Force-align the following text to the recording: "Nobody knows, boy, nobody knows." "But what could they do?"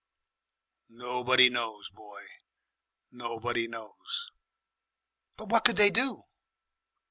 "Nobody 0.89 1.47
knows, 1.51 1.91
boy, 1.91 2.23
nobody 3.11 3.67
knows." 3.67 4.31
"But 5.37 5.49
what 5.49 5.63
could 5.63 5.75
they 5.75 5.91
do?" 5.91 6.23